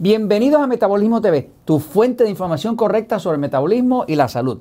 Bienvenidos 0.00 0.62
a 0.62 0.68
Metabolismo 0.68 1.20
TV, 1.20 1.50
tu 1.64 1.80
fuente 1.80 2.22
de 2.22 2.30
información 2.30 2.76
correcta 2.76 3.18
sobre 3.18 3.34
el 3.34 3.40
metabolismo 3.40 4.04
y 4.06 4.14
la 4.14 4.28
salud. 4.28 4.60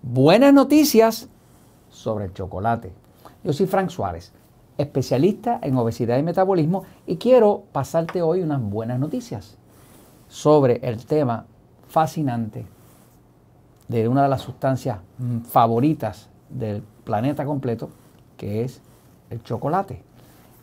Buenas 0.00 0.54
noticias 0.54 1.28
sobre 1.88 2.26
el 2.26 2.32
chocolate. 2.34 2.92
Yo 3.42 3.52
soy 3.52 3.66
Frank 3.66 3.90
Suárez, 3.90 4.30
especialista 4.78 5.58
en 5.60 5.76
obesidad 5.76 6.18
y 6.18 6.22
metabolismo 6.22 6.84
y 7.04 7.16
quiero 7.16 7.64
pasarte 7.72 8.22
hoy 8.22 8.42
unas 8.42 8.62
buenas 8.62 9.00
noticias 9.00 9.58
sobre 10.28 10.76
el 10.84 11.04
tema 11.04 11.46
fascinante 11.88 12.64
de 13.88 14.06
una 14.06 14.22
de 14.22 14.28
las 14.28 14.42
sustancias 14.42 14.98
favoritas 15.50 16.28
del 16.48 16.84
planeta 17.02 17.44
completo, 17.44 17.90
que 18.36 18.62
es 18.62 18.80
el 19.30 19.42
chocolate. 19.42 20.00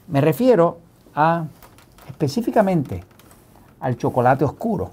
Me 0.08 0.21
refiero 0.21 0.77
a 1.13 1.47
específicamente 2.08 3.03
al 3.80 3.98
chocolate 3.98 4.45
oscuro. 4.45 4.91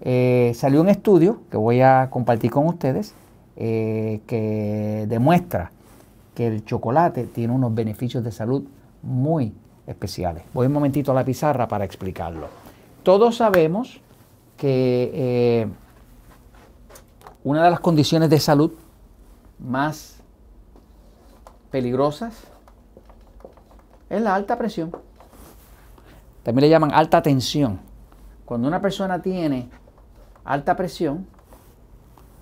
Eh, 0.00 0.52
salió 0.54 0.80
un 0.80 0.88
estudio 0.88 1.40
que 1.50 1.56
voy 1.56 1.80
a 1.80 2.08
compartir 2.10 2.50
con 2.50 2.66
ustedes 2.66 3.14
eh, 3.56 4.20
que 4.26 5.06
demuestra 5.08 5.70
que 6.34 6.48
el 6.48 6.64
chocolate 6.64 7.24
tiene 7.24 7.52
unos 7.52 7.74
beneficios 7.74 8.24
de 8.24 8.32
salud 8.32 8.64
muy 9.02 9.54
especiales. 9.86 10.42
Voy 10.52 10.66
un 10.66 10.72
momentito 10.72 11.12
a 11.12 11.14
la 11.14 11.24
pizarra 11.24 11.68
para 11.68 11.84
explicarlo. 11.84 12.48
Todos 13.02 13.36
sabemos 13.36 14.00
que 14.56 15.10
eh, 15.14 15.66
una 17.44 17.64
de 17.64 17.70
las 17.70 17.80
condiciones 17.80 18.30
de 18.30 18.40
salud 18.40 18.72
más 19.58 20.16
peligrosas 21.70 22.34
es 24.10 24.20
la 24.22 24.34
alta 24.34 24.58
presión. 24.58 24.92
También 26.42 26.62
le 26.62 26.70
llaman 26.70 26.92
alta 26.92 27.22
tensión. 27.22 27.80
Cuando 28.44 28.68
una 28.68 28.80
persona 28.80 29.22
tiene 29.22 29.68
alta 30.44 30.76
presión, 30.76 31.26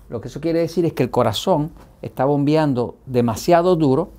lo 0.09 0.19
que 0.21 0.27
eso 0.27 0.41
quiere 0.41 0.59
decir 0.59 0.85
es 0.85 0.93
que 0.93 1.03
el 1.03 1.09
corazón 1.09 1.71
está 2.01 2.25
bombeando 2.25 2.95
demasiado 3.05 3.75
duro 3.75 4.09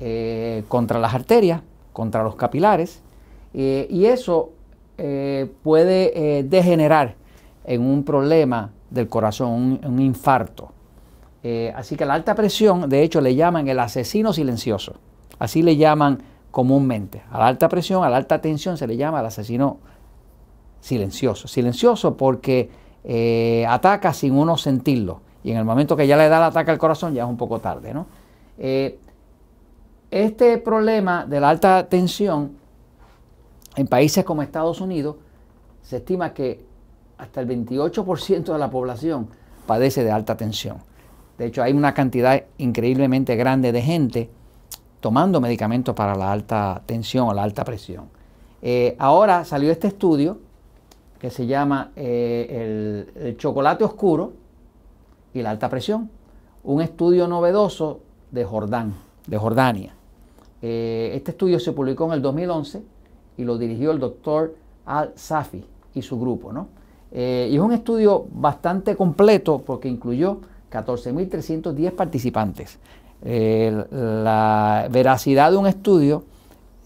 eh, 0.00 0.64
contra 0.68 0.98
las 0.98 1.14
arterias, 1.14 1.60
contra 1.92 2.22
los 2.22 2.36
capilares, 2.36 3.02
eh, 3.52 3.86
y 3.90 4.06
eso 4.06 4.50
eh, 4.96 5.50
puede 5.62 6.42
degenerar 6.44 7.16
en 7.64 7.82
un 7.82 8.04
problema 8.04 8.70
del 8.88 9.08
corazón, 9.08 9.78
un, 9.84 10.00
infarto. 10.00 10.72
así 11.74 11.96
que 11.96 12.06
la 12.06 12.14
alta 12.14 12.34
presión, 12.34 12.88
de 12.88 13.02
hecho, 13.02 13.20
le 13.20 13.34
llaman 13.34 13.68
el 13.68 13.78
asesino 13.78 14.32
silencioso. 14.32 14.94
Así 15.38 15.62
le 15.62 15.76
llaman 15.76 16.22
comúnmente. 16.50 17.22
A 17.30 17.38
la 17.38 17.46
alta 17.46 17.68
presión, 17.68 18.04
a 18.04 18.10
la 18.10 18.16
alta 18.16 18.40
tensión 18.40 18.76
se 18.76 18.86
le 18.86 18.96
llama 18.96 19.20
el 19.20 19.26
asesino 19.26 19.78
silencioso. 20.80 21.48
Silencioso 21.48 22.16
porque 22.16 22.70
eh, 23.04 23.64
ataca 23.68 24.12
sin 24.12 24.34
uno 24.34 24.56
sentirlo. 24.56 25.20
Y 25.42 25.52
en 25.52 25.56
el 25.56 25.64
momento 25.64 25.96
que 25.96 26.06
ya 26.06 26.16
le 26.16 26.28
da 26.28 26.38
el 26.38 26.44
ataque 26.44 26.70
al 26.70 26.78
corazón 26.78 27.14
ya 27.14 27.24
es 27.24 27.28
un 27.28 27.36
poco 27.36 27.58
tarde. 27.58 27.94
¿no? 27.94 28.06
Eh, 28.58 28.98
este 30.10 30.58
problema 30.58 31.24
de 31.24 31.40
la 31.40 31.50
alta 31.50 31.86
tensión 31.88 32.52
en 33.76 33.86
países 33.86 34.24
como 34.24 34.42
Estados 34.42 34.80
Unidos 34.80 35.16
se 35.82 35.98
estima 35.98 36.34
que 36.34 36.64
hasta 37.16 37.40
el 37.40 37.48
28% 37.48 38.52
de 38.52 38.58
la 38.58 38.70
población 38.70 39.28
padece 39.66 40.04
de 40.04 40.10
alta 40.10 40.36
tensión. 40.36 40.78
De 41.38 41.46
hecho, 41.46 41.62
hay 41.62 41.72
una 41.72 41.94
cantidad 41.94 42.42
increíblemente 42.58 43.36
grande 43.36 43.72
de 43.72 43.80
gente 43.80 44.30
tomando 45.00 45.40
medicamentos 45.40 45.94
para 45.94 46.14
la 46.14 46.30
alta 46.30 46.82
tensión 46.84 47.28
o 47.28 47.34
la 47.34 47.42
alta 47.42 47.64
presión. 47.64 48.10
Eh, 48.62 48.94
ahora 48.98 49.44
salió 49.44 49.70
este 49.70 49.88
estudio 49.88 50.38
que 51.20 51.30
se 51.30 51.46
llama 51.46 51.92
eh, 51.94 53.06
el, 53.14 53.36
chocolate 53.36 53.84
oscuro 53.84 54.32
y 55.34 55.42
la 55.42 55.50
alta 55.50 55.68
presión. 55.68 56.10
Un 56.64 56.80
estudio 56.80 57.28
novedoso 57.28 58.00
de 58.30 58.44
Jordán, 58.44 58.94
de 59.26 59.36
Jordania. 59.36 59.94
Eh, 60.62 61.12
este 61.14 61.32
estudio 61.32 61.60
se 61.60 61.72
publicó 61.72 62.06
en 62.06 62.12
el 62.12 62.22
2011 62.22 62.82
y 63.36 63.44
lo 63.44 63.58
dirigió 63.58 63.92
el 63.92 63.98
doctor 63.98 64.56
Al-Safi 64.86 65.64
y 65.94 66.02
su 66.02 66.18
grupo. 66.18 66.52
¿no? 66.52 66.68
Eh, 67.12 67.48
y 67.50 67.56
es 67.56 67.60
un 67.60 67.72
estudio 67.72 68.26
bastante 68.32 68.96
completo 68.96 69.62
porque 69.64 69.88
incluyó 69.88 70.38
14.310 70.72 71.92
participantes. 71.92 72.78
la 73.22 74.88
veracidad 74.90 75.50
de 75.50 75.56
un 75.58 75.66
estudio 75.66 76.24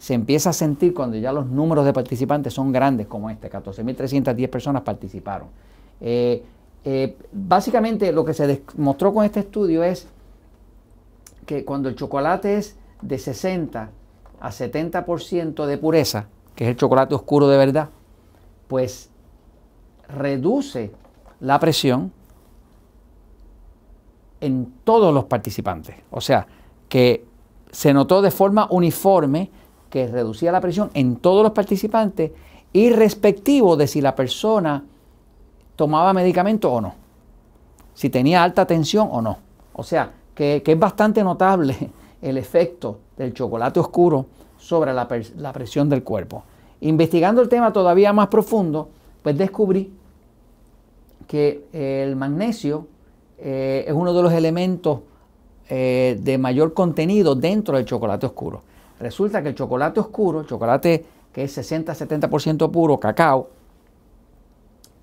se 0.04 0.12
empieza 0.12 0.50
a 0.50 0.52
sentir 0.52 0.92
cuando 0.92 1.16
ya 1.16 1.32
los 1.32 1.46
números 1.46 1.86
de 1.86 1.94
participantes 1.94 2.52
son 2.52 2.72
grandes 2.72 3.06
como 3.06 3.30
este, 3.30 3.50
14.310 3.50 4.50
personas 4.50 4.82
participaron. 4.82 5.48
Eh, 5.98 6.44
eh, 6.84 7.16
básicamente 7.32 8.12
lo 8.12 8.22
que 8.22 8.34
se 8.34 8.46
demostró 8.46 9.14
con 9.14 9.24
este 9.24 9.40
estudio 9.40 9.82
es 9.82 10.06
que 11.46 11.64
cuando 11.64 11.88
el 11.88 11.94
chocolate 11.94 12.58
es 12.58 12.76
de 13.00 13.16
60 13.16 13.90
a 14.40 14.50
70% 14.50 15.64
de 15.64 15.78
pureza, 15.78 16.26
que 16.54 16.64
es 16.64 16.70
el 16.70 16.76
chocolate 16.76 17.14
oscuro 17.14 17.48
de 17.48 17.56
verdad, 17.56 17.88
pues 18.68 19.08
reduce 20.06 20.90
la 21.40 21.58
presión 21.58 22.12
en 24.42 24.70
todos 24.84 25.14
los 25.14 25.24
participantes. 25.24 25.96
O 26.10 26.20
sea, 26.20 26.46
que 26.90 27.24
se 27.70 27.94
notó 27.94 28.20
de 28.20 28.30
forma 28.30 28.68
uniforme 28.70 29.63
que 29.94 30.08
reducía 30.08 30.50
la 30.50 30.60
presión 30.60 30.90
en 30.92 31.14
todos 31.14 31.44
los 31.44 31.52
participantes, 31.52 32.32
irrespectivo 32.72 33.76
de 33.76 33.86
si 33.86 34.00
la 34.00 34.16
persona 34.16 34.82
tomaba 35.76 36.12
medicamento 36.12 36.72
o 36.72 36.80
no, 36.80 36.94
si 37.94 38.10
tenía 38.10 38.42
alta 38.42 38.66
tensión 38.66 39.06
o 39.12 39.22
no. 39.22 39.38
O 39.72 39.84
sea, 39.84 40.10
que, 40.34 40.64
es 40.66 40.78
bastante 40.80 41.22
notable 41.22 41.76
el 42.22 42.38
efecto 42.38 42.98
del 43.16 43.34
chocolate 43.34 43.78
oscuro 43.78 44.26
sobre 44.58 44.92
la, 44.92 45.06
presión 45.06 45.88
del 45.88 46.02
cuerpo. 46.02 46.42
Investigando 46.80 47.40
el 47.40 47.48
tema 47.48 47.72
todavía 47.72 48.12
más 48.12 48.26
profundo, 48.26 48.88
pues 49.22 49.38
descubrí 49.38 49.92
que 51.28 51.66
el 51.72 52.16
magnesio 52.16 52.88
eh, 53.38 53.84
es 53.86 53.94
uno 53.94 54.12
de 54.12 54.22
los 54.24 54.32
elementos 54.32 55.02
eh, 55.68 56.18
de 56.20 56.36
mayor 56.36 56.74
contenido 56.74 57.36
dentro 57.36 57.76
del 57.76 57.86
chocolate 57.86 58.26
oscuro. 58.26 58.73
Resulta 59.04 59.42
que 59.42 59.50
el 59.50 59.54
chocolate 59.54 60.00
oscuro, 60.00 60.40
el 60.40 60.46
chocolate 60.46 61.04
que 61.30 61.44
es 61.44 61.58
60-70% 61.58 62.70
puro, 62.70 62.98
cacao, 62.98 63.50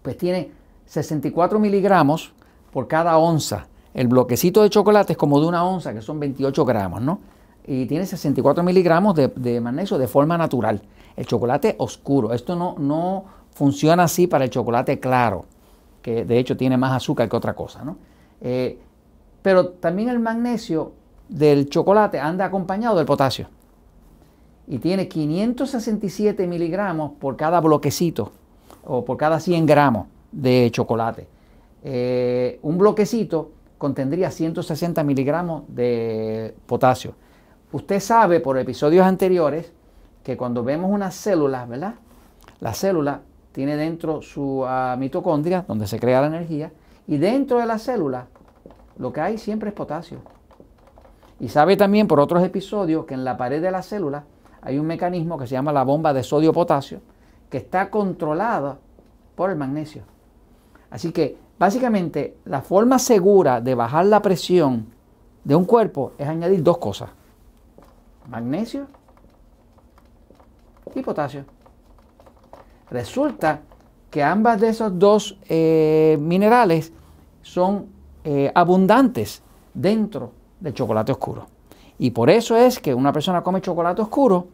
pues 0.02 0.18
tiene 0.18 0.50
64 0.88 1.60
miligramos 1.60 2.34
por 2.72 2.88
cada 2.88 3.16
onza. 3.20 3.68
El 3.94 4.08
bloquecito 4.08 4.64
de 4.64 4.72
chocolate 4.72 5.14
es 5.14 5.18
como 5.18 5.40
de 5.40 5.46
una 5.46 5.64
onza, 5.64 5.94
que 5.94 6.02
son 6.02 6.20
28 6.20 6.66
gramos, 6.66 7.00
¿no? 7.04 7.20
Y 7.68 7.86
tiene 7.86 8.08
64 8.08 8.64
miligramos 8.64 9.14
de, 9.14 9.62
magnesio 9.62 10.00
de 10.00 10.08
forma 10.08 10.36
natural. 10.36 10.82
El 11.16 11.28
chocolate 11.28 11.76
oscuro. 11.78 12.34
Esto 12.34 12.56
no, 12.56 12.74
no 12.80 13.26
funciona 13.54 14.06
así 14.06 14.26
para 14.26 14.46
el 14.46 14.50
chocolate 14.50 15.00
claro, 15.00 15.46
que 16.02 16.26
de 16.26 16.40
hecho 16.40 16.58
tiene 16.58 16.76
más 16.76 16.94
azúcar 16.94 17.30
que 17.30 17.36
otra 17.36 17.54
cosa, 17.54 17.86
¿no? 17.86 17.98
Eh, 18.42 18.80
pero 19.44 19.68
también 19.68 20.10
el 20.10 20.18
magnesio 20.18 20.94
del 21.30 21.70
chocolate 21.70 22.20
anda 22.20 22.46
acompañado 22.46 22.98
del 22.98 23.06
potasio 23.06 23.48
y 24.72 24.80
tiene 24.80 25.10
567 25.10 26.48
miligramos 26.48 27.12
por 27.20 27.36
cada 27.36 27.60
bloquecito 27.60 28.32
o 28.86 29.04
por 29.04 29.18
cada 29.18 29.42
100 29.42 29.66
gramos 29.66 30.08
de 30.32 30.70
chocolate. 30.72 31.28
Eh, 31.84 32.58
un 32.62 32.78
bloquecito 32.78 33.52
contendría 33.78 34.32
160 34.32 35.04
miligramos 35.04 35.64
de 35.68 36.56
potasio. 36.68 37.16
Usted 37.74 38.00
sabe 38.00 38.40
por 38.40 38.58
episodios 38.58 39.06
anteriores 39.06 39.74
que 40.24 40.38
cuando 40.38 40.64
vemos 40.64 40.90
unas 40.90 41.16
células, 41.16 41.68
¿verdad? 41.68 41.96
La 42.62 42.74
célula 42.74 43.24
tiene 43.52 43.76
dentro 43.76 44.22
su 44.22 44.64
ah, 44.66 44.96
mitocondria, 44.98 45.66
donde 45.68 45.86
se 45.86 46.00
crea 46.00 46.22
la 46.22 46.28
energía, 46.28 46.72
y 47.08 47.18
dentro 47.18 47.60
de 47.60 47.66
la 47.66 47.78
célula 47.78 48.28
lo 48.98 49.12
que 49.12 49.20
hay 49.20 49.38
siempre 49.38 49.68
es 49.68 49.76
potasio. 49.76 50.20
Y 51.42 51.50
sabe 51.50 51.76
también 51.76 52.08
por 52.08 52.22
otros 52.22 52.42
episodios 52.42 53.04
que 53.04 53.16
en 53.16 53.26
la 53.26 53.36
pared 53.36 53.62
de 53.62 53.72
la 53.72 53.82
célula 53.82 54.24
hay 54.62 54.78
un 54.78 54.86
mecanismo 54.86 55.38
que 55.38 55.48
se 55.48 55.54
llama 55.54 55.74
la 55.74 55.84
bomba 55.84 56.14
de 56.14 56.24
sodio-potasio, 56.24 57.02
que 57.50 57.58
está 57.58 57.90
controlada 57.90 58.78
por 59.36 59.50
el 59.50 59.58
magnesio. 59.58 60.04
Así 60.90 61.12
que 61.12 61.38
básicamente 61.58 62.38
la 62.46 62.62
forma 62.62 63.00
segura 63.00 63.62
de 63.62 63.76
bajar 63.76 64.06
la 64.06 64.22
presión 64.22 64.88
de 65.44 65.56
un 65.56 65.66
cuerpo 65.66 66.14
es 66.18 66.28
añadir 66.28 66.62
dos 66.62 66.78
cosas, 66.78 67.10
magnesio 68.30 68.88
y 70.94 71.02
potasio. 71.02 71.46
Resulta 72.90 73.62
que 74.10 74.22
ambas 74.22 74.60
de 74.60 74.70
esos 74.70 75.00
dos 75.00 75.38
eh, 75.48 76.18
minerales 76.20 76.92
son 77.42 77.88
eh, 78.24 78.52
abundantes 78.54 79.42
dentro 79.74 80.32
del 80.60 80.74
chocolate 80.74 81.14
oscuro. 81.14 81.48
Y 82.02 82.10
por 82.10 82.32
eso 82.32 82.58
es 82.58 82.80
que 82.80 82.96
una 82.96 83.14
persona 83.14 83.44
come 83.44 83.62
chocolate 83.62 84.02
oscuro 84.02 84.48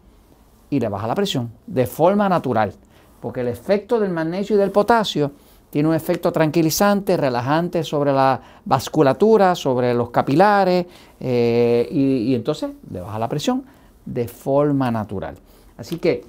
y 0.70 0.82
le 0.82 0.90
baja 0.90 1.08
la 1.08 1.16
presión 1.16 1.50
de 1.66 1.88
forma 1.88 2.28
natural. 2.28 2.74
porque 3.22 3.40
el 3.40 3.48
efecto 3.48 4.00
del 4.00 4.12
magnesio 4.12 4.56
y 4.56 4.60
del 4.60 4.70
potasio 4.70 5.32
tiene 5.72 5.90
un 5.90 5.96
efecto 5.96 6.32
tranquilizante, 6.32 7.18
relajante 7.18 7.84
sobre 7.84 8.12
la 8.12 8.40
vasculatura, 8.64 9.56
sobre 9.56 9.94
los 9.94 10.12
capilares, 10.12 10.86
eh, 11.20 11.88
y, 11.90 12.32
y 12.32 12.36
entonces 12.36 12.72
le 12.92 13.02
baja 13.02 13.18
la 13.18 13.28
presión 13.28 13.64
de 14.06 14.28
forma 14.28 14.92
natural. 14.92 15.36
Así 15.78 15.98
que 15.98 16.26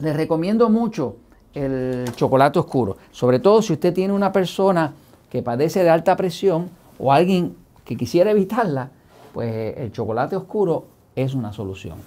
les 0.00 0.14
recomiendo 0.14 0.68
mucho 0.68 1.16
el 1.54 2.04
chocolate 2.16 2.58
oscuro, 2.58 2.96
sobre 3.12 3.38
todo 3.38 3.62
si 3.62 3.72
usted 3.72 3.94
tiene 3.94 4.12
una 4.12 4.30
persona 4.30 4.92
que 5.30 5.42
padece 5.42 5.82
de 5.82 5.90
alta 5.90 6.16
presión 6.16 6.68
o 6.98 7.12
alguien 7.12 7.56
que 7.84 7.96
quisiera 7.96 8.30
evitarla, 8.32 8.90
pues 9.32 9.76
el 9.76 9.92
chocolate 9.92 10.36
oscuro 10.36 10.86
es 11.14 11.34
una 11.34 11.52
solución. 11.52 11.98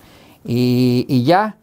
Y, 0.44 1.23
ya 1.23 1.57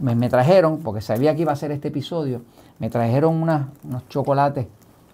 me, 0.00 0.28
trajeron, 0.28 0.78
porque 0.78 1.00
sabía 1.00 1.34
que 1.34 1.42
iba 1.42 1.52
a 1.52 1.56
ser 1.56 1.70
este 1.70 1.88
episodio, 1.88 2.42
me 2.78 2.88
trajeron 2.90 3.42
unos 3.42 4.08
chocolates 4.08 4.66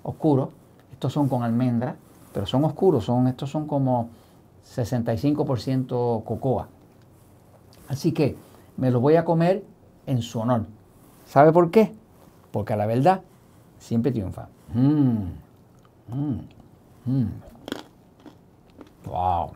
oscuros. 0.03 0.50
Estos 0.93 1.12
son 1.12 1.29
con 1.29 1.43
almendra, 1.43 1.97
pero 2.33 2.47
son 2.47 2.65
oscuros, 2.65 3.05
son, 3.05 3.27
estos 3.29 3.50
son 3.50 3.67
como 3.67 4.09
65% 4.75 6.25
cocoa. 6.25 6.69
Así 7.89 8.12
que 8.12 8.37
me 8.77 8.91
los 8.91 9.01
voy 9.01 9.17
a 9.17 9.25
comer 9.25 9.65
en 10.06 10.23
su 10.23 10.41
honor. 10.41 10.67
¿Sabe 11.27 11.53
por 11.53 11.71
qué? 11.71 11.93
Porque 12.51 12.77
la 12.77 12.87
verdad 12.87 13.23
siempre 13.79 14.12
triunfa. 14.12 14.49
Mmm, 14.75 15.31
mmm, 16.09 16.41
mmm. 17.06 17.27
Wow. 19.06 19.53